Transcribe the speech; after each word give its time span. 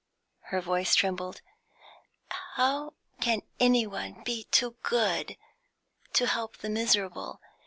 Her 0.45 0.61
voice 0.61 0.95
trembled. 0.95 1.41
"How 2.55 2.95
can 3.19 3.43
any 3.59 3.85
one 3.85 4.23
be 4.23 4.45
too 4.45 4.75
good 4.81 5.37
to 6.13 6.25
help 6.25 6.57
the 6.57 6.71
miserable? 6.71 7.39